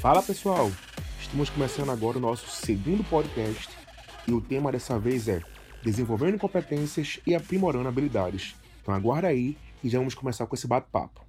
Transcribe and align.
Fala 0.00 0.22
pessoal, 0.22 0.70
estamos 1.20 1.50
começando 1.50 1.90
agora 1.90 2.16
o 2.16 2.20
nosso 2.22 2.48
segundo 2.48 3.04
podcast 3.04 3.68
e 4.26 4.32
o 4.32 4.40
tema 4.40 4.72
dessa 4.72 4.98
vez 4.98 5.28
é 5.28 5.42
Desenvolvendo 5.82 6.38
competências 6.38 7.20
e 7.26 7.34
aprimorando 7.34 7.86
habilidades. 7.86 8.56
Então 8.80 8.94
aguarda 8.94 9.28
aí 9.28 9.58
e 9.84 9.90
já 9.90 9.98
vamos 9.98 10.14
começar 10.14 10.46
com 10.46 10.54
esse 10.54 10.66
bate-papo. 10.66 11.20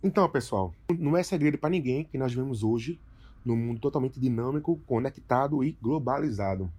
Então, 0.00 0.28
pessoal, 0.28 0.72
não 0.96 1.16
é 1.16 1.24
segredo 1.24 1.58
para 1.58 1.70
ninguém 1.70 2.04
que 2.04 2.16
nós 2.16 2.32
vivemos 2.32 2.62
hoje 2.62 3.00
num 3.44 3.56
mundo 3.56 3.80
totalmente 3.80 4.20
dinâmico, 4.20 4.80
conectado 4.86 5.64
e 5.64 5.76
globalizado, 5.82 6.70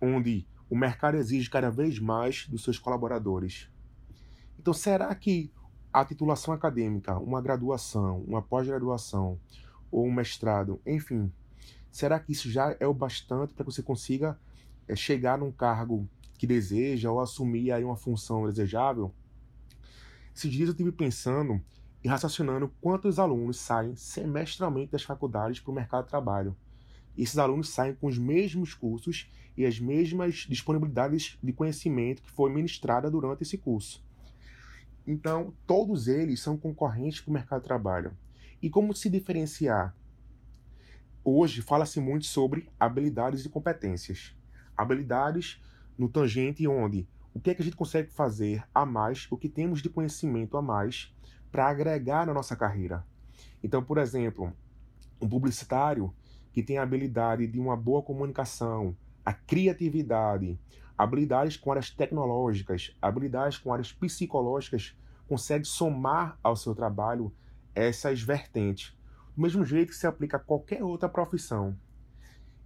onde 0.00 0.46
o 0.68 0.76
mercado 0.76 1.16
exige 1.16 1.48
cada 1.48 1.70
vez 1.70 1.98
mais 1.98 2.46
dos 2.48 2.64
seus 2.64 2.78
colaboradores. 2.78 3.68
Então, 4.58 4.74
será 4.74 5.14
que 5.14 5.52
a 5.92 6.04
titulação 6.04 6.52
acadêmica, 6.52 7.18
uma 7.18 7.40
graduação, 7.40 8.20
uma 8.26 8.42
pós-graduação 8.42 9.40
ou 9.90 10.06
um 10.06 10.12
mestrado, 10.12 10.80
enfim, 10.84 11.32
será 11.90 12.18
que 12.18 12.32
isso 12.32 12.50
já 12.50 12.76
é 12.78 12.86
o 12.86 12.92
bastante 12.92 13.54
para 13.54 13.64
que 13.64 13.72
você 13.72 13.82
consiga 13.82 14.38
é, 14.86 14.94
chegar 14.94 15.38
num 15.38 15.52
cargo 15.52 16.08
que 16.36 16.46
deseja 16.46 17.10
ou 17.10 17.20
assumir 17.20 17.72
aí 17.72 17.84
uma 17.84 17.96
função 17.96 18.46
desejável? 18.46 19.14
Esses 20.34 20.52
dias 20.52 20.68
eu 20.68 20.72
estive 20.72 20.92
pensando 20.92 21.62
e 22.04 22.08
raciocinando 22.08 22.70
quantos 22.80 23.18
alunos 23.18 23.58
saem 23.58 23.96
semestralmente 23.96 24.92
das 24.92 25.02
faculdades 25.02 25.60
para 25.60 25.70
o 25.70 25.74
mercado 25.74 26.04
de 26.04 26.10
trabalho. 26.10 26.54
Esses 27.16 27.38
alunos 27.38 27.70
saem 27.70 27.94
com 27.94 28.06
os 28.06 28.18
mesmos 28.18 28.74
cursos 28.74 29.30
e 29.56 29.64
as 29.64 29.80
mesmas 29.80 30.46
disponibilidades 30.48 31.38
de 31.42 31.52
conhecimento 31.52 32.22
que 32.22 32.30
foi 32.30 32.52
ministrada 32.52 33.10
durante 33.10 33.42
esse 33.42 33.56
curso. 33.56 34.04
Então, 35.06 35.54
todos 35.66 36.08
eles 36.08 36.40
são 36.40 36.56
concorrentes 36.56 37.20
para 37.20 37.30
o 37.30 37.34
mercado 37.34 37.60
de 37.60 37.66
trabalho. 37.66 38.16
E 38.60 38.68
como 38.68 38.94
se 38.94 39.08
diferenciar? 39.08 39.94
Hoje 41.24 41.62
fala-se 41.62 42.00
muito 42.00 42.26
sobre 42.26 42.68
habilidades 42.78 43.44
e 43.44 43.48
competências. 43.48 44.36
Habilidades 44.76 45.60
no 45.96 46.08
tangente 46.08 46.66
onde 46.66 47.08
o 47.32 47.40
que 47.40 47.50
é 47.50 47.54
que 47.54 47.62
a 47.62 47.64
gente 47.64 47.76
consegue 47.76 48.10
fazer 48.10 48.64
a 48.74 48.86
mais, 48.86 49.26
o 49.30 49.36
que 49.36 49.48
temos 49.48 49.82
de 49.82 49.90
conhecimento 49.90 50.56
a 50.56 50.62
mais 50.62 51.14
para 51.52 51.68
agregar 51.68 52.26
na 52.26 52.32
nossa 52.32 52.56
carreira. 52.56 53.06
Então, 53.62 53.82
por 53.82 53.98
exemplo, 53.98 54.52
um 55.20 55.28
publicitário 55.28 56.14
que 56.56 56.62
tem 56.62 56.78
a 56.78 56.82
habilidade 56.82 57.46
de 57.46 57.60
uma 57.60 57.76
boa 57.76 58.00
comunicação, 58.00 58.96
a 59.22 59.34
criatividade, 59.34 60.58
habilidades 60.96 61.58
com 61.58 61.70
áreas 61.70 61.90
tecnológicas, 61.90 62.96
habilidades 63.02 63.58
com 63.58 63.74
áreas 63.74 63.92
psicológicas, 63.92 64.96
consegue 65.28 65.66
somar 65.66 66.38
ao 66.42 66.56
seu 66.56 66.74
trabalho 66.74 67.30
essas 67.74 68.22
vertentes. 68.22 68.96
Do 69.36 69.42
mesmo 69.42 69.66
jeito 69.66 69.90
que 69.90 69.96
se 69.96 70.06
aplica 70.06 70.38
a 70.38 70.40
qualquer 70.40 70.82
outra 70.82 71.10
profissão. 71.10 71.78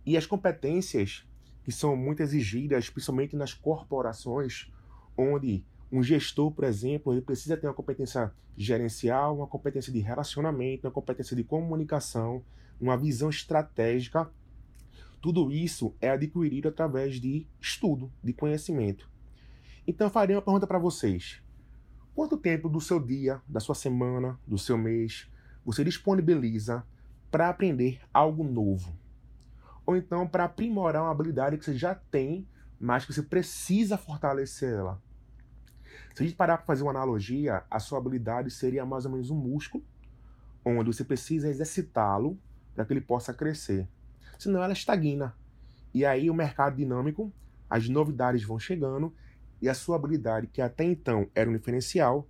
E 0.07 0.17
as 0.17 0.25
competências 0.25 1.29
que 1.65 1.73
são 1.73 1.97
muito 1.97 2.23
exigidas, 2.23 2.89
principalmente 2.89 3.35
nas 3.35 3.53
corporações, 3.53 4.71
onde 5.19 5.67
um 5.91 6.01
gestor, 6.01 6.53
por 6.53 6.63
exemplo, 6.63 7.13
ele 7.13 7.23
precisa 7.23 7.57
ter 7.57 7.67
uma 7.67 7.75
competência 7.75 8.33
gerencial, 8.57 9.37
uma 9.37 9.49
competência 9.49 9.93
de 9.93 9.99
relacionamento, 9.99 10.87
uma 10.87 10.93
competência 10.93 11.35
de 11.35 11.43
comunicação, 11.43 12.45
uma 12.81 12.97
visão 12.97 13.29
estratégica 13.31 14.31
tudo 15.21 15.53
isso 15.53 15.95
é 16.01 16.09
adquirido 16.09 16.69
através 16.69 17.21
de 17.21 17.47
estudo, 17.61 18.11
de 18.25 18.33
conhecimento. 18.33 19.11
Então 19.87 20.07
eu 20.07 20.11
faria 20.11 20.37
uma 20.37 20.43
pergunta 20.43 20.67
para 20.67 20.79
vocês. 20.79 21.43
Quanto 22.15 22.39
tempo 22.39 22.71
do 22.71 22.81
seu 22.81 22.99
dia, 22.99 23.41
da 23.47 23.61
sua 23.61 23.75
semana, 23.75 24.41
do 24.47 24.57
seu 24.57 24.79
mês, 24.79 25.31
você 25.65 25.85
disponibiliza 25.85 26.85
para 27.31 27.51
aprender 27.51 28.01
algo 28.15 28.43
novo? 28.43 28.99
Ou 29.85 29.95
então 29.95 30.27
para 30.27 30.45
aprimorar 30.45 31.03
uma 31.03 31.11
habilidade 31.11 31.59
que 31.59 31.65
você 31.67 31.77
já 31.77 31.95
tem, 31.95 32.49
mas 32.79 33.05
que 33.05 33.13
você 33.13 33.23
precisa 33.23 33.99
fortalecer 33.99 34.73
ela? 34.73 35.03
Se 36.15 36.23
a 36.23 36.27
gente 36.27 36.37
parar 36.37 36.57
para 36.57 36.67
fazer 36.67 36.83
uma 36.83 36.93
analogia, 36.93 37.63
a 37.71 37.79
sua 37.79 37.99
habilidade 37.99 38.51
seria 38.51 38.87
mais 38.87 39.05
ou 39.05 39.13
menos 39.13 39.29
um 39.29 39.37
músculo, 39.37 39.85
onde 40.65 40.95
você 40.95 41.05
precisa 41.05 41.49
exercitá-lo 41.49 42.39
para 42.81 42.87
que 42.87 42.93
ele 42.95 43.01
possa 43.03 43.35
crescer 43.35 43.87
senão 44.41 44.63
ela 44.63 44.73
estagna. 44.73 45.35
E 45.93 46.05
aí 46.05 46.31
o 46.31 46.35
mercado 46.35 46.77
dinâmico, 46.77 47.33
as 47.69 47.89
novidades 47.89 48.43
vão 48.43 48.59
chegando 48.59 49.15
e 49.61 49.69
a 49.69 49.75
sua 49.75 49.97
habilidade, 49.97 50.47
que 50.47 50.63
até 50.63 50.85
então 50.85 51.29
era 51.35 51.49
um 51.49 51.53
diferencial, 51.53 52.27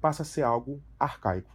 passa 0.00 0.22
a 0.22 0.24
ser 0.24 0.42
algo 0.42 0.82
arcaico. 0.98 1.54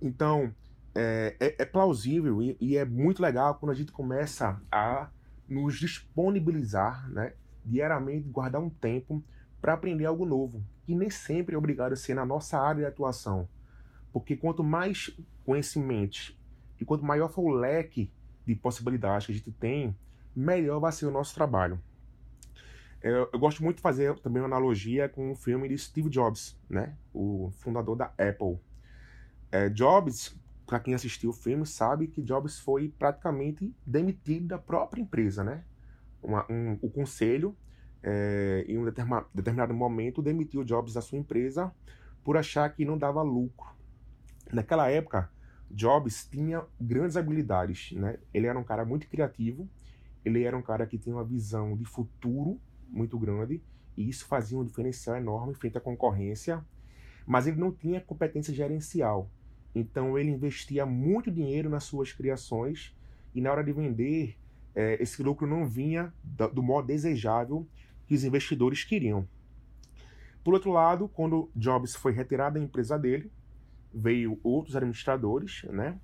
Então, 0.00 0.54
é, 0.94 1.36
é, 1.40 1.62
é 1.62 1.64
plausível 1.64 2.40
e, 2.40 2.56
e, 2.60 2.76
é 2.76 2.84
muito 2.84 3.20
legal 3.20 3.56
quando 3.56 3.72
a 3.72 3.74
gente 3.74 3.92
começa 3.92 4.60
a 4.70 5.10
nos 5.48 5.78
disponibilizar, 5.78 7.10
né, 7.10 7.34
diariamente, 7.64 8.28
guardar 8.28 8.60
um 8.60 8.70
tempo 8.70 9.22
para 9.60 9.74
aprender 9.74 10.06
algo 10.06 10.24
novo, 10.24 10.64
que 10.86 10.94
nem 10.94 11.10
sempre 11.10 11.54
é 11.54 11.58
obrigado 11.58 11.92
a 11.92 11.96
ser 11.96 12.14
na 12.14 12.24
nossa 12.24 12.58
área 12.58 12.82
de 12.82 12.86
atuação. 12.86 13.48
Porque 14.12 14.36
quanto 14.36 14.62
mais 14.64 15.10
conhecimentos 15.44 16.39
e 16.80 16.84
quanto 16.84 17.04
maior 17.04 17.28
for 17.28 17.42
o 17.42 17.50
leque 17.50 18.10
de 18.46 18.54
possibilidades 18.54 19.26
que 19.26 19.32
a 19.32 19.34
gente 19.34 19.52
tem, 19.52 19.96
melhor 20.34 20.80
vai 20.80 20.92
ser 20.92 21.06
o 21.06 21.10
nosso 21.10 21.34
trabalho. 21.34 21.80
Eu, 23.02 23.28
eu, 23.32 23.38
gosto 23.38 23.62
muito 23.62 23.76
de 23.76 23.82
fazer 23.82 24.18
também 24.20 24.42
uma 24.42 24.48
analogia 24.48 25.08
com 25.08 25.32
o 25.32 25.34
filme 25.34 25.68
de 25.68 25.78
Steve 25.78 26.10
Jobs, 26.10 26.58
né? 26.68 26.96
O 27.14 27.50
fundador 27.52 27.96
da 27.96 28.06
Apple. 28.06 28.58
É, 29.50 29.68
Jobs, 29.70 30.38
para 30.66 30.80
quem 30.80 30.94
assistiu 30.94 31.30
o 31.30 31.32
filme, 31.32 31.64
sabe 31.66 32.08
que 32.08 32.22
Jobs 32.22 32.58
foi 32.58 32.88
praticamente 32.98 33.74
demitido 33.86 34.48
da 34.48 34.58
própria 34.58 35.00
empresa, 35.00 35.42
né? 35.42 35.64
Uma, 36.22 36.44
um, 36.50 36.78
o 36.82 36.90
conselho, 36.90 37.56
é, 38.02 38.66
em 38.68 38.78
um 38.78 38.84
determinado 38.84 39.72
momento, 39.72 40.20
demitiu 40.20 40.62
Jobs 40.62 40.92
da 40.92 41.00
sua 41.00 41.18
empresa 41.18 41.72
por 42.22 42.36
achar 42.36 42.68
que 42.74 42.84
não 42.84 42.98
dava 42.98 43.22
lucro. 43.22 43.70
Naquela 44.52 44.90
época, 44.90 45.30
Jobs 45.70 46.26
tinha 46.26 46.64
grandes 46.80 47.16
habilidades, 47.16 47.92
né? 47.92 48.18
Ele 48.34 48.46
era 48.46 48.58
um 48.58 48.64
cara 48.64 48.84
muito 48.84 49.08
criativo, 49.08 49.68
ele 50.24 50.42
era 50.42 50.56
um 50.56 50.62
cara 50.62 50.86
que 50.86 50.98
tinha 50.98 51.14
uma 51.14 51.24
visão 51.24 51.76
de 51.76 51.84
futuro 51.84 52.60
muito 52.88 53.18
grande, 53.18 53.62
e 53.96 54.08
isso 54.08 54.26
fazia 54.26 54.58
um 54.58 54.64
diferencial 54.64 55.16
enorme 55.16 55.54
frente 55.54 55.78
à 55.78 55.80
concorrência, 55.80 56.64
mas 57.26 57.46
ele 57.46 57.58
não 57.58 57.70
tinha 57.72 58.00
competência 58.00 58.52
gerencial. 58.52 59.30
Então 59.74 60.18
ele 60.18 60.30
investia 60.30 60.84
muito 60.84 61.30
dinheiro 61.30 61.70
nas 61.70 61.84
suas 61.84 62.12
criações 62.12 62.94
e 63.34 63.40
na 63.40 63.52
hora 63.52 63.62
de 63.62 63.72
vender, 63.72 64.36
é, 64.74 65.00
esse 65.00 65.22
lucro 65.22 65.46
não 65.46 65.66
vinha 65.66 66.12
do 66.52 66.62
modo 66.62 66.88
desejável 66.88 67.66
que 68.06 68.14
os 68.14 68.24
investidores 68.24 68.82
queriam. 68.82 69.28
Por 70.42 70.54
outro 70.54 70.72
lado, 70.72 71.08
quando 71.08 71.50
Jobs 71.54 71.94
foi 71.94 72.12
retirado 72.12 72.58
da 72.58 72.64
empresa 72.64 72.98
dele, 72.98 73.30
veio 73.92 74.38
outros 74.42 74.76
administradores, 74.76 75.62
né? 75.64 75.98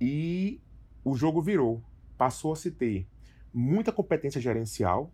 E 0.00 0.60
o 1.04 1.14
jogo 1.14 1.42
virou. 1.42 1.82
Passou 2.16 2.52
a 2.52 2.56
se 2.56 2.70
ter 2.70 3.06
muita 3.52 3.92
competência 3.92 4.40
gerencial 4.40 5.12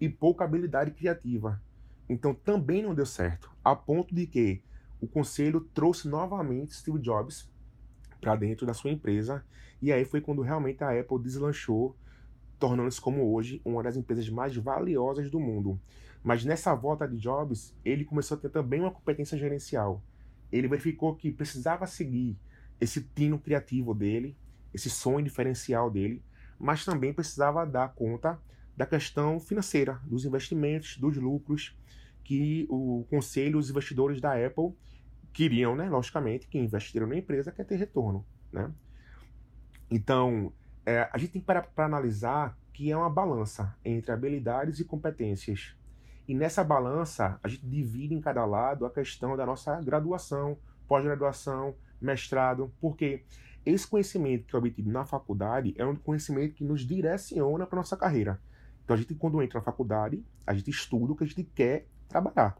e 0.00 0.08
pouca 0.08 0.44
habilidade 0.44 0.90
criativa. 0.90 1.60
Então 2.08 2.34
também 2.34 2.82
não 2.82 2.94
deu 2.94 3.06
certo, 3.06 3.50
a 3.64 3.74
ponto 3.74 4.14
de 4.14 4.26
que 4.26 4.62
o 5.00 5.06
conselho 5.06 5.60
trouxe 5.74 6.08
novamente 6.08 6.74
Steve 6.74 6.98
Jobs 6.98 7.50
para 8.20 8.36
dentro 8.36 8.66
da 8.66 8.72
sua 8.72 8.90
empresa 8.90 9.44
e 9.80 9.92
aí 9.92 10.04
foi 10.04 10.20
quando 10.20 10.40
realmente 10.42 10.82
a 10.82 10.98
Apple 10.98 11.22
deslanchou, 11.22 11.96
tornando-se 12.58 13.00
como 13.00 13.32
hoje 13.34 13.60
uma 13.64 13.82
das 13.82 13.96
empresas 13.96 14.28
mais 14.30 14.56
valiosas 14.56 15.30
do 15.30 15.38
mundo. 15.38 15.78
Mas 16.22 16.44
nessa 16.44 16.74
volta 16.74 17.06
de 17.06 17.16
Jobs, 17.18 17.76
ele 17.84 18.04
começou 18.04 18.36
a 18.36 18.40
ter 18.40 18.48
também 18.48 18.80
uma 18.80 18.90
competência 18.90 19.36
gerencial 19.36 20.02
ele 20.50 20.68
verificou 20.68 21.14
que 21.14 21.30
precisava 21.32 21.86
seguir 21.86 22.36
esse 22.80 23.00
tino 23.00 23.38
criativo 23.38 23.94
dele, 23.94 24.36
esse 24.72 24.90
sonho 24.90 25.24
diferencial 25.24 25.90
dele, 25.90 26.22
mas 26.58 26.84
também 26.84 27.12
precisava 27.12 27.64
dar 27.66 27.94
conta 27.94 28.40
da 28.76 28.86
questão 28.86 29.40
financeira, 29.40 30.00
dos 30.04 30.24
investimentos, 30.24 30.96
dos 30.98 31.16
lucros 31.16 31.76
que 32.22 32.66
o 32.68 33.06
conselho, 33.08 33.58
os 33.58 33.70
investidores 33.70 34.20
da 34.20 34.32
Apple 34.32 34.74
queriam, 35.32 35.76
né? 35.76 35.88
Logicamente, 35.88 36.48
que 36.48 36.58
investiram 36.58 37.06
na 37.06 37.16
empresa 37.16 37.52
quer 37.52 37.64
ter 37.64 37.76
retorno, 37.76 38.26
né? 38.52 38.70
Então, 39.90 40.52
é, 40.84 41.08
a 41.12 41.18
gente 41.18 41.32
tem 41.32 41.40
que 41.40 41.46
parar 41.46 41.62
para 41.62 41.86
analisar 41.86 42.58
que 42.72 42.90
é 42.90 42.96
uma 42.96 43.08
balança 43.08 43.74
entre 43.84 44.12
habilidades 44.12 44.80
e 44.80 44.84
competências. 44.84 45.74
E 46.28 46.34
nessa 46.34 46.64
balança, 46.64 47.38
a 47.42 47.48
gente 47.48 47.66
divide 47.66 48.14
em 48.14 48.20
cada 48.20 48.44
lado 48.44 48.84
a 48.84 48.90
questão 48.90 49.36
da 49.36 49.46
nossa 49.46 49.80
graduação, 49.80 50.58
pós-graduação, 50.88 51.76
mestrado, 52.00 52.72
porque 52.80 53.24
esse 53.64 53.86
conhecimento 53.86 54.46
que 54.46 54.54
é 54.54 54.58
obtido 54.58 54.90
na 54.90 55.04
faculdade 55.04 55.74
é 55.76 55.84
um 55.84 55.94
conhecimento 55.94 56.54
que 56.54 56.64
nos 56.64 56.82
direciona 56.86 57.66
para 57.66 57.76
nossa 57.76 57.96
carreira. 57.96 58.40
Então 58.84 58.94
a 58.94 58.98
gente, 58.98 59.14
quando 59.14 59.42
entra 59.42 59.58
na 59.58 59.64
faculdade, 59.64 60.24
a 60.46 60.54
gente 60.54 60.70
estuda 60.70 61.12
o 61.12 61.16
que 61.16 61.24
a 61.24 61.26
gente 61.26 61.44
quer 61.44 61.86
trabalhar. 62.08 62.56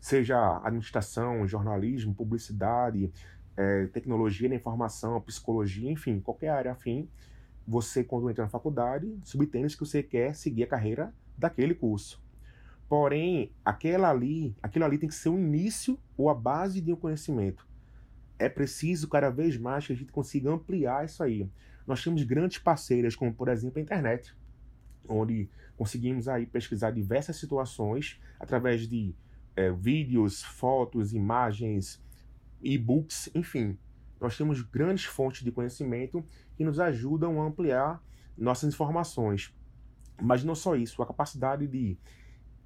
Seja 0.00 0.58
administração, 0.62 1.46
jornalismo, 1.46 2.14
publicidade, 2.14 3.12
é, 3.56 3.86
tecnologia 3.86 4.48
da 4.48 4.54
informação, 4.54 5.20
psicologia, 5.20 5.90
enfim, 5.90 6.20
qualquer 6.20 6.50
área 6.50 6.72
afim, 6.72 7.08
você, 7.66 8.04
quando 8.04 8.30
entra 8.30 8.44
na 8.44 8.50
faculdade, 8.50 9.18
subtende 9.24 9.74
que 9.74 9.84
você 9.84 10.02
quer 10.02 10.34
seguir 10.34 10.64
a 10.64 10.66
carreira 10.66 11.12
daquele 11.36 11.74
curso. 11.74 12.22
Porém, 12.88 13.52
aquela 13.64 14.10
ali, 14.10 14.54
aquilo 14.62 14.84
ali 14.84 14.98
tem 14.98 15.08
que 15.08 15.14
ser 15.14 15.28
o 15.28 15.38
início 15.38 15.98
ou 16.16 16.30
a 16.30 16.34
base 16.34 16.80
de 16.80 16.92
um 16.92 16.96
conhecimento. 16.96 17.66
É 18.38 18.48
preciso 18.48 19.08
cada 19.08 19.30
vez 19.30 19.56
mais 19.56 19.86
que 19.86 19.92
a 19.92 19.96
gente 19.96 20.12
consiga 20.12 20.50
ampliar 20.50 21.04
isso 21.04 21.22
aí. 21.22 21.50
Nós 21.86 22.02
temos 22.02 22.22
grandes 22.22 22.58
parceiras, 22.58 23.16
como 23.16 23.34
por 23.34 23.48
exemplo 23.48 23.78
a 23.78 23.82
internet, 23.82 24.36
onde 25.08 25.48
conseguimos 25.76 26.28
aí 26.28 26.46
pesquisar 26.46 26.90
diversas 26.90 27.36
situações 27.36 28.20
através 28.38 28.88
de 28.88 29.14
é, 29.56 29.70
vídeos, 29.72 30.42
fotos, 30.42 31.12
imagens, 31.12 32.02
e-books, 32.62 33.30
enfim. 33.34 33.78
Nós 34.20 34.36
temos 34.36 34.62
grandes 34.62 35.04
fontes 35.04 35.42
de 35.42 35.50
conhecimento 35.50 36.24
que 36.56 36.64
nos 36.64 36.78
ajudam 36.80 37.40
a 37.40 37.46
ampliar 37.46 38.02
nossas 38.36 38.72
informações. 38.72 39.54
Mas 40.20 40.42
não 40.44 40.54
só 40.54 40.74
isso, 40.74 41.02
a 41.02 41.06
capacidade 41.06 41.66
de 41.66 41.98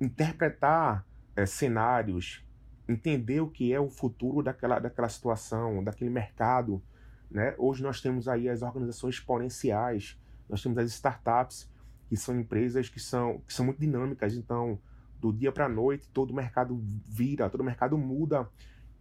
interpretar 0.01 1.07
é, 1.37 1.45
cenários, 1.47 2.45
entender 2.89 3.41
o 3.41 3.49
que 3.49 3.73
é 3.73 3.79
o 3.79 3.89
futuro 3.89 4.43
daquela, 4.43 4.79
daquela 4.79 5.09
situação, 5.09 5.85
daquele 5.85 6.11
mercado. 6.11 6.83
Né? 7.31 7.55
Hoje 7.59 7.83
nós 7.83 8.01
temos 8.01 8.27
aí 8.27 8.49
as 8.49 8.63
organizações 8.63 9.17
exponenciais, 9.17 10.19
nós 10.49 10.63
temos 10.63 10.79
as 10.79 10.91
startups, 10.91 11.71
que 12.09 12.17
são 12.17 12.39
empresas 12.41 12.89
que 12.89 12.99
são, 12.99 13.39
que 13.47 13.53
são 13.53 13.65
muito 13.65 13.79
dinâmicas, 13.79 14.35
então 14.35 14.81
do 15.21 15.33
dia 15.33 15.53
para 15.53 15.67
a 15.67 15.69
noite 15.69 16.09
todo 16.09 16.31
o 16.31 16.35
mercado 16.35 16.81
vira, 17.07 17.49
todo 17.51 17.61
o 17.61 17.65
mercado 17.65 17.97
muda 17.97 18.49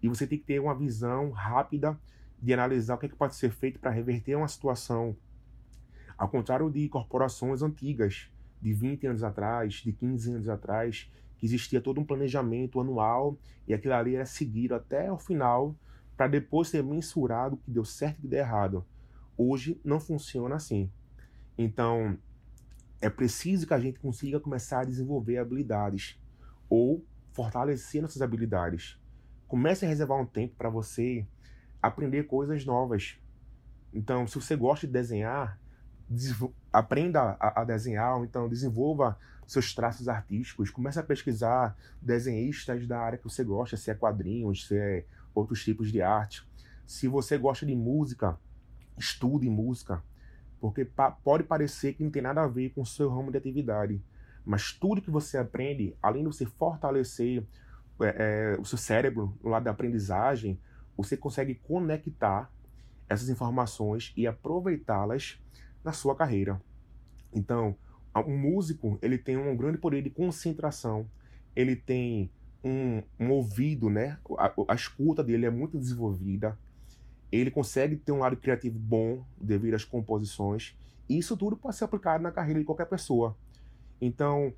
e 0.02 0.08
você 0.08 0.28
tem 0.28 0.38
que 0.38 0.46
ter 0.46 0.60
uma 0.60 0.76
visão 0.76 1.32
rápida 1.32 2.00
de 2.42 2.54
analisar 2.54 2.96
o 2.96 2.98
que, 2.98 3.06
é 3.06 3.10
que 3.10 3.16
pode 3.16 3.36
ser 3.36 3.52
feito 3.52 3.80
para 3.80 3.92
reverter 3.92 4.36
uma 4.36 4.48
situação. 4.48 5.16
Ao 6.18 6.30
contrário 6.30 6.70
de 6.70 6.88
corporações 6.88 7.62
antigas, 7.62 8.30
de 8.62 8.74
20 8.74 9.08
anos 9.08 9.24
atrás, 9.24 9.76
de 9.76 9.94
15 9.94 10.34
anos 10.34 10.50
atrás, 10.50 11.10
que 11.38 11.46
existia 11.46 11.80
todo 11.80 12.00
um 12.00 12.06
planejamento 12.06 12.80
anual 12.80 13.38
e 13.68 13.74
aquilo 13.74 13.94
ali 13.94 14.16
era 14.16 14.26
seguido 14.26 14.76
até 14.76 15.12
o 15.12 15.18
final 15.18 15.76
para 16.18 16.28
depois 16.28 16.68
ser 16.68 16.84
mensurado 16.84 17.56
o 17.56 17.58
que 17.58 17.72
deu 17.72 17.86
certo 17.86 18.18
e 18.18 18.20
o 18.20 18.22
que 18.24 18.28
deu 18.28 18.40
errado. 18.40 18.86
Hoje 19.38 19.80
não 19.86 20.02
funciona 20.02 20.56
assim. 20.56 20.92
Então, 21.58 22.18
é 23.02 23.10
preciso 23.10 23.66
que 23.66 23.74
a 23.74 23.80
gente 23.80 24.00
consiga 24.00 24.40
começar 24.40 24.82
a 24.82 24.86
desenvolver 24.86 25.38
habilidades 25.38 26.20
ou 26.70 27.06
fortalecer 27.32 28.02
nossas 28.02 28.22
habilidades. 28.22 29.00
Comece 29.48 29.86
a 29.86 29.88
reservar 29.88 30.20
um 30.20 30.26
tempo 30.26 30.56
para 30.58 30.70
você 30.70 31.26
aprender 31.82 32.24
coisas 32.24 32.66
novas. 32.66 33.18
Então, 33.94 34.28
se 34.28 34.36
você 34.36 34.56
gosta 34.58 34.86
de 34.86 34.94
desenhar, 34.94 35.58
aprenda 36.72 37.38
a, 37.40 37.62
a, 37.62 37.64
desenhar, 37.64 38.18
ou 38.18 38.26
então 38.26 38.48
desenvolva 38.48 39.18
seus 39.48 39.74
traços 39.74 40.08
artísticos, 40.08 40.70
comece 40.70 41.00
a 41.00 41.04
pesquisar 41.04 41.76
desenhistas 42.02 42.86
da 42.88 43.00
área 43.00 43.18
que 43.18 43.24
você 43.24 43.44
gosta, 43.44 43.76
se 43.76 43.90
é 43.90 43.96
quadrinhos, 43.96 44.68
se 44.68 44.78
é 44.78 45.06
outros 45.34 45.64
tipos 45.64 45.92
de 45.92 46.02
arte. 46.02 46.48
Se 46.86 47.08
você 47.08 47.38
gosta 47.38 47.66
de 47.66 47.76
música, 47.76 48.38
estude 48.98 49.50
música, 49.50 50.04
porque 50.60 50.86
pa 50.86 51.12
pode 51.12 51.44
parecer 51.44 51.94
que 51.94 52.04
não 52.04 52.12
tem 52.12 52.22
nada 52.22 52.44
a 52.44 52.48
ver 52.48 52.70
com 52.72 52.82
o 52.82 52.86
seu 52.86 53.10
ramo 53.10 53.32
de 53.32 53.38
atividade, 53.38 54.02
mas 54.46 54.72
tudo 54.72 55.02
que 55.02 55.12
você 55.12 55.38
aprende, 55.38 55.96
além 56.02 56.24
de 56.24 56.28
você 56.28 56.46
fortalecer 56.46 57.44
é, 58.02 58.56
é, 58.56 58.60
o 58.60 58.66
seu 58.66 58.78
cérebro 58.78 59.38
no 59.44 59.50
lado 59.50 59.64
da 59.64 59.72
aprendizagem, 59.72 60.60
você 60.96 61.18
consegue 61.18 61.56
conectar 61.56 62.52
essas 63.08 63.30
informações 63.30 64.14
e 64.16 64.28
aproveitá-las 64.28 65.42
na 65.84 65.92
sua 65.92 66.16
carreira. 66.16 66.62
Então, 67.34 67.76
um 68.16 68.38
músico 68.38 68.98
ele 69.02 69.18
tem 69.18 69.38
um 69.38 69.56
grande 69.56 69.78
poder 69.78 70.02
de 70.02 70.10
concentração, 70.10 71.10
ele 71.56 71.76
tem 71.76 72.32
um, 72.64 73.02
um 73.20 73.32
ouvido, 73.32 73.90
né? 73.90 74.18
A, 74.38 74.54
a, 74.70 74.76
escuta 74.76 75.24
dele 75.24 75.46
é 75.46 75.50
muito 75.50 75.78
desenvolvida, 75.78 76.58
ele 77.32 77.52
consegue 77.52 77.96
ter 77.96 78.12
um 78.12 78.20
lado 78.20 78.36
criativo 78.36 78.78
bom 78.78 79.24
devido 79.40 79.76
às 79.76 79.86
composições, 79.86 80.76
e 81.08 81.18
isso 81.18 81.38
tudo 81.38 81.56
pode 81.56 81.76
ser 81.76 81.86
aplicado 81.86 82.24
na 82.24 82.32
carreira 82.32 82.60
de 82.60 82.66
qualquer 82.66 82.86
pessoa. 82.86 83.36
Então, 84.02 84.54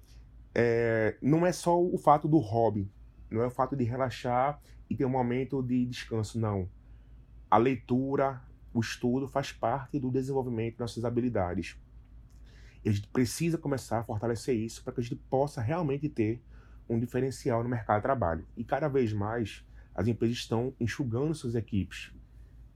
é, 0.53 1.15
não 1.21 1.45
é 1.45 1.51
só 1.51 1.79
o 1.79 1.97
fato 1.97 2.27
do 2.27 2.37
hobby, 2.37 2.89
não 3.29 3.41
é 3.41 3.47
o 3.47 3.51
fato 3.51 3.75
de 3.75 3.83
relaxar 3.83 4.59
e 4.89 4.95
ter 4.95 5.05
um 5.05 5.09
momento 5.09 5.61
de 5.61 5.85
descanso, 5.85 6.39
não. 6.39 6.69
A 7.49 7.57
leitura, 7.57 8.41
o 8.73 8.79
estudo 8.79 9.27
faz 9.27 9.51
parte 9.51 9.99
do 9.99 10.09
desenvolvimento 10.09 10.77
das 10.77 10.91
nossas 10.91 11.05
habilidades. 11.05 11.77
E 12.83 12.89
a 12.89 12.91
gente 12.91 13.07
precisa 13.09 13.57
começar 13.57 13.99
a 13.99 14.03
fortalecer 14.03 14.55
isso 14.55 14.83
para 14.83 14.93
que 14.93 15.01
a 15.01 15.03
gente 15.03 15.15
possa 15.29 15.61
realmente 15.61 16.09
ter 16.09 16.41
um 16.89 16.99
diferencial 16.99 17.63
no 17.63 17.69
mercado 17.69 17.97
de 17.97 18.03
trabalho. 18.03 18.45
E 18.57 18.63
cada 18.63 18.87
vez 18.87 19.13
mais 19.13 19.63
as 19.93 20.07
empresas 20.07 20.37
estão 20.37 20.73
enxugando 20.79 21.35
suas 21.35 21.55
equipes 21.55 22.11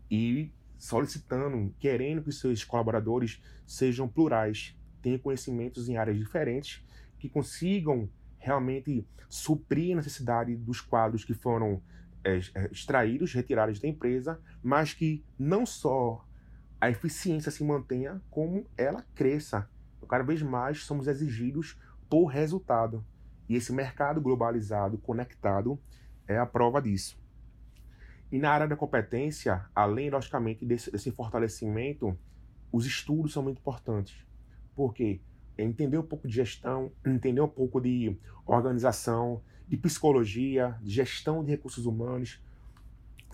e 0.09 0.51
solicitando, 0.77 1.73
querendo 1.79 2.21
que 2.21 2.31
seus 2.31 2.63
colaboradores 2.63 3.41
sejam 3.65 4.07
plurais, 4.07 4.77
tenham 5.01 5.19
conhecimentos 5.19 5.89
em 5.89 5.97
áreas 5.97 6.17
diferentes, 6.17 6.85
que 7.17 7.29
consigam 7.29 8.09
realmente 8.37 9.07
suprir 9.27 9.93
a 9.93 9.97
necessidade 9.97 10.55
dos 10.55 10.81
quadros 10.81 11.23
que 11.23 11.33
foram 11.33 11.81
é, 12.25 12.39
é, 12.55 12.69
extraídos, 12.71 13.33
retirados 13.33 13.79
da 13.79 13.87
empresa, 13.87 14.39
mas 14.61 14.93
que 14.93 15.23
não 15.37 15.65
só 15.65 16.25
a 16.81 16.89
eficiência 16.89 17.51
se 17.51 17.63
mantenha, 17.63 18.21
como 18.29 18.67
ela 18.77 19.05
cresça. 19.15 19.69
Então, 19.95 20.07
cada 20.07 20.23
vez 20.23 20.41
mais 20.41 20.83
somos 20.83 21.07
exigidos 21.07 21.79
por 22.09 22.25
resultado. 22.25 23.05
E 23.47 23.55
esse 23.55 23.71
mercado 23.71 24.19
globalizado, 24.19 24.97
conectado, 24.97 25.79
é 26.27 26.37
a 26.37 26.45
prova 26.45 26.81
disso. 26.81 27.17
E 28.31 28.39
na 28.39 28.51
área 28.51 28.67
da 28.67 28.75
competência, 28.75 29.65
além, 29.73 30.09
logicamente, 30.09 30.65
desse, 30.65 30.91
desse 30.91 31.11
fortalecimento, 31.11 32.17
os 32.71 32.85
estudos 32.85 33.33
são 33.33 33.43
muito 33.43 33.59
importantes. 33.59 34.25
Por 34.75 34.93
quê? 34.93 35.21
entender 35.57 35.97
um 35.97 36.03
pouco 36.03 36.27
de 36.27 36.35
gestão, 36.35 36.91
entender 37.05 37.41
um 37.41 37.47
pouco 37.47 37.79
de 37.79 38.17
organização, 38.45 39.41
de 39.67 39.77
psicologia, 39.77 40.77
de 40.81 40.91
gestão 40.91 41.43
de 41.43 41.51
recursos 41.51 41.85
humanos, 41.85 42.41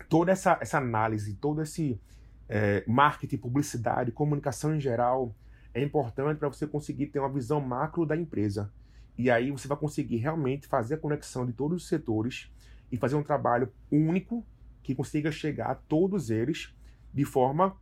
toda 0.08 0.32
essa, 0.32 0.58
essa 0.60 0.78
análise, 0.78 1.34
todo 1.34 1.62
esse 1.62 2.00
é, 2.48 2.84
marketing, 2.86 3.38
publicidade, 3.38 4.12
comunicação 4.12 4.74
em 4.74 4.80
geral 4.80 5.34
é 5.74 5.82
importante 5.82 6.38
para 6.38 6.48
você 6.48 6.66
conseguir 6.66 7.06
ter 7.06 7.18
uma 7.18 7.32
visão 7.32 7.60
macro 7.60 8.04
da 8.04 8.16
empresa. 8.16 8.70
E 9.16 9.30
aí 9.30 9.50
você 9.50 9.66
vai 9.68 9.76
conseguir 9.76 10.16
realmente 10.16 10.66
fazer 10.66 10.94
a 10.94 10.98
conexão 10.98 11.46
de 11.46 11.52
todos 11.52 11.82
os 11.82 11.88
setores 11.88 12.50
e 12.90 12.96
fazer 12.96 13.16
um 13.16 13.22
trabalho 13.22 13.72
único 13.90 14.44
que 14.82 14.94
consiga 14.94 15.30
chegar 15.30 15.70
a 15.70 15.74
todos 15.74 16.30
eles 16.30 16.74
de 17.12 17.24
forma 17.24 17.76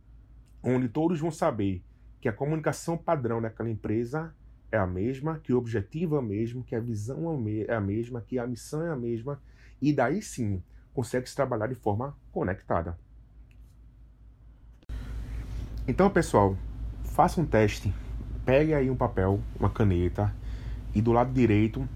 onde 0.63 0.87
todos 0.87 1.19
vão 1.19 1.31
saber 1.31 1.83
que 2.19 2.29
a 2.29 2.33
comunicação 2.33 2.97
padrão 2.97 3.41
daquela 3.41 3.69
empresa 3.69 4.33
é 4.71 4.77
a 4.77 4.87
mesma, 4.87 5.39
que 5.39 5.53
o 5.53 5.57
objetivo 5.57 6.15
é 6.15 6.19
o 6.19 6.21
mesmo, 6.21 6.63
que 6.63 6.75
a 6.75 6.79
visão 6.79 7.39
é 7.67 7.73
a 7.73 7.81
mesma, 7.81 8.21
que 8.21 8.39
a 8.39 8.47
missão 8.47 8.81
é 8.83 8.91
a 8.91 8.95
mesma, 8.95 9.41
e 9.81 9.91
daí 9.93 10.21
sim 10.21 10.61
consegue 10.93 11.29
se 11.29 11.35
trabalhar 11.35 11.67
de 11.67 11.75
forma 11.75 12.15
conectada. 12.31 12.97
Então, 15.87 16.09
pessoal, 16.09 16.55
faça 17.03 17.41
um 17.41 17.45
teste. 17.45 17.93
Pegue 18.45 18.73
aí 18.73 18.89
um 18.89 18.95
papel, 18.95 19.39
uma 19.59 19.69
caneta 19.69 20.33
e 20.93 21.01
do 21.01 21.11
lado 21.11 21.31
direito 21.33 21.87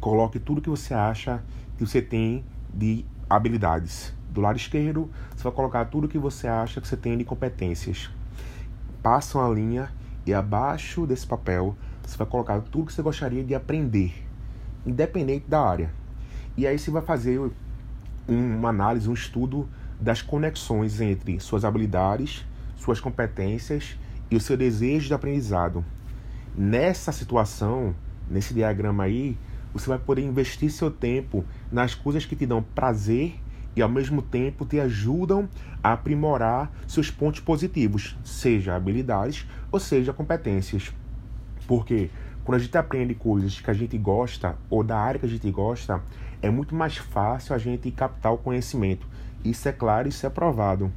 coloque 0.00 0.38
tudo 0.38 0.60
que 0.60 0.70
você 0.70 0.94
acha 0.94 1.42
que 1.76 1.86
você 1.86 2.00
tem 2.00 2.44
de 2.72 3.04
habilidades. 3.28 4.14
Do 4.30 4.40
lado 4.40 4.56
esquerdo, 4.56 5.10
você 5.34 5.42
vai 5.42 5.52
colocar 5.52 5.84
tudo 5.86 6.08
que 6.08 6.18
você 6.18 6.46
acha 6.46 6.80
que 6.80 6.86
você 6.86 6.96
tem 6.96 7.16
de 7.16 7.24
competências 7.24 8.10
passa 9.02 9.38
uma 9.38 9.48
linha 9.48 9.90
e 10.26 10.34
abaixo 10.34 11.06
desse 11.06 11.26
papel 11.26 11.76
você 12.08 12.16
vai 12.16 12.26
colocar 12.26 12.60
tudo 12.62 12.86
que 12.86 12.92
você 12.92 13.02
gostaria 13.02 13.44
de 13.44 13.54
aprender, 13.54 14.14
independente 14.86 15.46
da 15.46 15.60
área. 15.60 15.90
E 16.56 16.66
aí 16.66 16.78
você 16.78 16.90
vai 16.90 17.02
fazer 17.02 17.38
uma 18.26 18.70
análise, 18.70 19.08
um 19.10 19.12
estudo 19.12 19.68
das 20.00 20.22
conexões 20.22 21.00
entre 21.02 21.38
suas 21.38 21.64
habilidades, 21.64 22.46
suas 22.76 22.98
competências 22.98 23.98
e 24.30 24.36
o 24.36 24.40
seu 24.40 24.56
desejo 24.56 25.08
de 25.08 25.14
aprendizado. 25.14 25.84
Nessa 26.56 27.12
situação, 27.12 27.94
nesse 28.28 28.54
diagrama 28.54 29.04
aí, 29.04 29.36
você 29.72 29.88
vai 29.88 29.98
poder 29.98 30.22
investir 30.22 30.70
seu 30.70 30.90
tempo 30.90 31.44
nas 31.70 31.94
coisas 31.94 32.24
que 32.24 32.34
te 32.34 32.46
dão 32.46 32.62
prazer 32.62 33.38
e 33.76 33.82
ao 33.82 33.88
mesmo 33.88 34.22
tempo 34.22 34.64
te 34.64 34.80
ajudam 34.80 35.46
a 35.82 35.92
aprimorar 35.92 36.72
seus 36.86 37.10
pontos 37.10 37.40
positivos, 37.40 38.16
seja 38.24 38.74
habilidades 38.74 39.46
ou 39.70 39.78
seja 39.78 40.12
competências. 40.12 40.90
Porque 41.68 42.10
quando 42.44 42.56
a 42.56 42.58
gente 42.58 42.76
aprende 42.76 43.14
coisas 43.14 43.60
que 43.60 43.70
a 43.70 43.74
gente 43.74 43.96
gosta 43.98 44.56
ou 44.68 44.82
da 44.82 44.98
área 44.98 45.20
que 45.20 45.26
a 45.26 45.28
gente 45.28 45.48
gosta, 45.50 46.02
é 46.40 46.48
muito 46.48 46.74
mais 46.74 46.96
fácil 46.96 47.54
a 47.54 47.58
gente 47.58 47.90
captar 47.90 48.32
o 48.32 48.38
conhecimento. 48.38 49.06
Isso 49.44 49.68
é 49.68 49.72
claro, 49.72 50.08
isso 50.08 50.26
é 50.26 50.30
provado. 50.30 50.90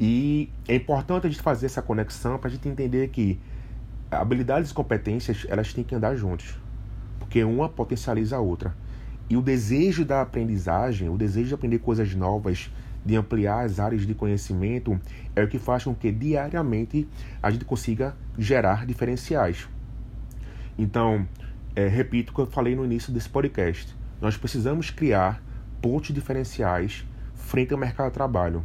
E 0.00 0.48
é 0.68 0.76
importante 0.76 1.26
a 1.26 1.30
gente 1.30 1.42
fazer 1.42 1.66
essa 1.66 1.82
conexão 1.82 2.38
para 2.38 2.48
a 2.48 2.52
gente 2.52 2.68
entender 2.68 3.08
que 3.08 3.38
habilidades 4.10 4.70
e 4.70 4.74
competências 4.74 5.44
elas 5.48 5.72
têm 5.72 5.82
que 5.82 5.94
andar 5.94 6.14
juntos, 6.14 6.56
porque 7.18 7.42
uma 7.42 7.68
potencializa 7.68 8.36
a 8.36 8.40
outra. 8.40 8.74
E 9.28 9.36
o 9.36 9.42
desejo 9.42 10.04
da 10.04 10.20
aprendizagem, 10.20 11.08
o 11.08 11.16
desejo 11.16 11.48
de 11.48 11.54
aprender 11.54 11.78
coisas 11.78 12.14
novas, 12.14 12.70
de 13.04 13.16
ampliar 13.16 13.64
as 13.64 13.80
áreas 13.80 14.06
de 14.06 14.14
conhecimento, 14.14 15.00
é 15.34 15.42
o 15.42 15.48
que 15.48 15.58
faz 15.58 15.84
com 15.84 15.94
que 15.94 16.12
diariamente 16.12 17.08
a 17.42 17.50
gente 17.50 17.64
consiga 17.64 18.14
gerar 18.38 18.86
diferenciais. 18.86 19.68
Então, 20.78 21.26
é, 21.76 21.86
repito 21.86 22.32
o 22.32 22.34
que 22.34 22.40
eu 22.40 22.46
falei 22.46 22.74
no 22.74 22.84
início 22.84 23.12
desse 23.12 23.28
podcast. 23.28 23.94
Nós 24.20 24.36
precisamos 24.36 24.90
criar 24.90 25.42
pontos 25.80 26.14
diferenciais 26.14 27.04
frente 27.34 27.72
ao 27.72 27.78
mercado 27.78 28.08
de 28.08 28.14
trabalho. 28.14 28.64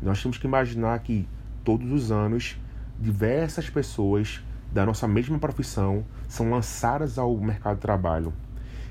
Nós 0.00 0.22
temos 0.22 0.38
que 0.38 0.46
imaginar 0.46 0.98
que 1.00 1.28
todos 1.64 1.90
os 1.90 2.10
anos 2.12 2.56
diversas 2.98 3.68
pessoas 3.68 4.42
da 4.72 4.86
nossa 4.86 5.06
mesma 5.06 5.38
profissão 5.38 6.04
são 6.28 6.50
lançadas 6.50 7.18
ao 7.18 7.36
mercado 7.36 7.76
de 7.76 7.82
trabalho. 7.82 8.32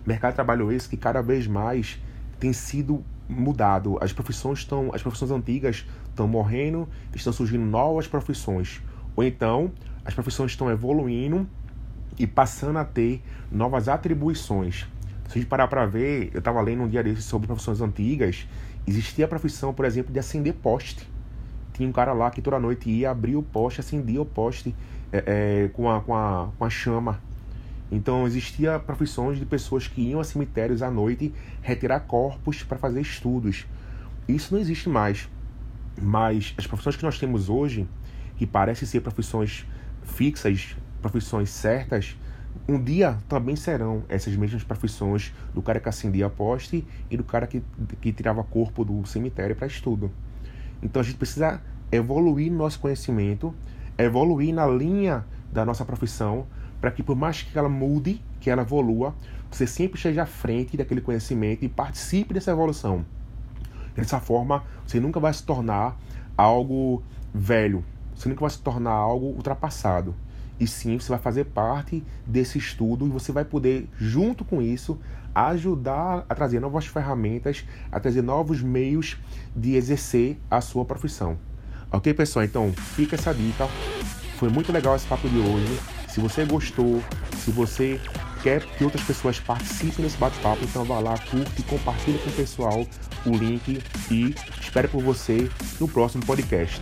Mercado 0.06 0.32
de 0.32 0.36
trabalho 0.36 0.72
esse 0.72 0.88
que 0.90 0.98
cada 0.98 1.22
vez 1.22 1.48
mais 1.48 2.00
tem 2.40 2.54
sido 2.54 3.04
mudado. 3.28 3.98
As 4.02 4.14
profissões 4.14 4.60
estão, 4.60 4.92
as 4.94 5.02
profissões 5.02 5.32
antigas 5.32 5.86
estão 6.10 6.28
morrendo, 6.28 6.88
estão 7.16 7.34
surgindo 7.34 7.66
novas 7.66 8.08
profissões. 8.08 8.82
Ou 9.16 9.24
então, 9.24 9.72
as 10.04 10.14
profissões 10.14 10.52
estão 10.52 10.70
evoluindo 10.70 11.48
e 12.17 12.25
passando 12.25 12.77
a 12.77 12.86
ter 12.86 13.22
novas 13.51 13.88
atribuições. 13.88 14.88
Se 15.27 15.38
a 15.38 15.41
gente 15.41 15.48
parar 15.48 15.67
para 15.67 15.86
ver, 15.86 16.29
eu 16.34 16.39
estava 16.39 16.62
lendo 16.62 16.84
um 16.84 16.88
dia 16.88 17.03
desses 17.03 17.25
sobre 17.25 17.48
profissões 17.48 17.81
antigas, 17.81 18.48
existia 18.86 19.25
a 19.25 19.27
profissão, 19.27 19.74
por 19.74 19.86
exemplo, 19.86 20.13
de 20.13 20.19
acender 20.19 20.53
poste. 20.53 21.10
Tinha 21.74 21.89
um 21.89 21.91
cara 21.91 22.13
lá 22.13 22.31
que 22.31 22.41
toda 22.41 22.60
noite 22.60 22.89
ia 22.89 23.12
abrir 23.12 23.36
o 23.36 23.43
poste, 23.43 23.81
acendia 23.81 24.22
o 24.22 24.25
poste 24.25 24.74
é, 25.12 25.24
é, 25.65 25.67
com, 25.69 25.89
a, 25.89 26.00
com, 26.00 26.15
a, 26.15 26.50
com 26.57 26.65
a 26.65 26.69
chama. 26.69 27.19
Então 27.91 28.25
existia 28.25 28.79
profissões 28.79 29.38
de 29.38 29.45
pessoas 29.45 29.88
que 29.88 30.01
iam 30.01 30.19
a 30.19 30.24
cemitérios 30.24 30.81
à 30.81 30.89
noite 30.89 31.34
retirar 31.62 32.01
corpos 32.01 32.63
para 32.63 32.77
fazer 32.77 33.01
estudos. 33.01 33.65
Isso 34.27 34.53
não 34.53 34.62
existe 34.62 34.89
mais. 34.89 35.29
Mas 36.01 36.53
as 36.57 36.67
profissões 36.67 36.95
que 36.95 37.03
nós 37.03 37.19
temos 37.19 37.50
hoje, 37.50 37.88
que 38.38 38.45
parecem 38.45 38.88
ser 38.88 39.01
profissões 39.01 39.65
fixas, 40.03 40.75
profissões 41.06 41.52
certas, 41.52 42.18
um 42.68 42.82
dia 42.82 43.20
também 43.30 43.56
serão 43.56 44.02
essas 44.10 44.36
mesmas 44.36 44.64
profissões 44.64 45.32
do 45.54 45.62
cara 45.62 45.80
que 45.80 45.88
acendia 45.88 46.26
a 46.26 46.30
poste 46.32 46.84
e 47.12 47.16
do 47.16 47.24
cara 47.24 47.46
que, 47.46 47.62
que 48.02 48.12
tirava 48.12 48.44
corpo 48.44 48.84
do 48.84 49.06
cemitério 49.06 49.56
para 49.56 49.68
estudo. 49.68 50.12
Então 50.82 51.00
a 51.00 51.06
gente 51.06 51.18
precisa 51.18 51.62
evoluir 51.92 52.52
no 52.52 52.58
nosso 52.58 52.80
conhecimento, 52.80 53.54
evoluir 54.00 54.52
na 54.52 54.66
linha 54.66 55.24
da 55.54 55.64
nossa 55.64 55.86
profissão, 55.86 56.48
para 56.82 56.90
que 56.90 57.04
por 57.04 57.16
mais 57.16 57.44
que 57.44 57.56
ela 57.56 57.70
mude, 57.70 58.20
que 58.40 58.50
ela 58.50 58.64
evolua, 58.64 59.14
você 59.52 59.68
sempre 59.68 59.98
esteja 59.98 60.24
à 60.24 60.26
frente 60.26 60.76
daquele 60.76 61.02
conhecimento 61.02 61.64
e 61.64 61.70
participe 61.70 62.34
dessa 62.34 62.50
evolução. 62.50 63.06
Dessa 63.96 64.20
forma, 64.20 64.64
você 64.88 65.00
nunca 65.00 65.20
vai 65.20 65.32
se 65.32 65.44
tornar 65.44 65.96
algo 66.36 67.04
velho, 67.32 67.86
você 68.16 68.28
nunca 68.28 68.42
vai 68.42 68.50
se 68.50 68.60
tornar 68.60 68.92
algo 68.92 69.28
ultrapassado 69.28 70.16
e 70.60 70.68
sim 70.68 70.98
você 71.00 71.10
vai 71.10 71.20
fazer 71.20 71.46
parte 71.46 72.04
desse 72.26 72.58
estudo 72.58 73.06
e 73.06 73.10
você 73.10 73.32
vai 73.32 73.46
poder, 73.46 73.90
junto 73.98 74.46
com 74.46 74.62
isso, 74.62 75.00
ajudar 75.34 76.26
a 76.30 76.36
trazer 76.36 76.60
novas 76.60 76.86
ferramentas, 76.86 77.66
a 77.92 78.00
trazer 78.00 78.22
novos 78.22 78.62
meios 78.62 79.18
de 79.56 79.76
exercer 79.76 80.38
a 80.50 80.62
sua 80.62 80.86
profissão. 80.86 81.38
Ok, 81.92 82.14
pessoal? 82.14 82.46
Então, 82.46 82.72
fica 82.74 83.16
essa 83.16 83.34
dica. 83.34 83.68
Foi 84.38 84.50
muito 84.50 84.72
legal 84.72 84.96
esse 84.96 85.08
papo 85.08 85.28
de 85.30 85.38
hoje. 85.38 85.80
Se 86.08 86.20
você 86.20 86.46
gostou, 86.46 87.02
se 87.38 87.52
você 87.52 88.00
quer 88.42 88.62
que 88.62 88.84
outras 88.84 89.04
pessoas 89.04 89.40
participem 89.40 90.06
desse 90.06 90.18
bate-papo, 90.18 90.64
então 90.64 90.86
vá 90.86 91.00
lá, 91.00 91.18
curte, 91.18 91.64
compartilhe 91.64 92.18
com 92.20 92.30
o 92.30 92.34
pessoal 92.34 92.86
o 93.26 93.36
link 93.36 93.82
e 94.12 94.36
espero 94.62 94.88
por 94.88 95.02
você 95.02 95.50
no 95.80 95.88
próximo 95.88 96.26
podcast. 96.26 96.82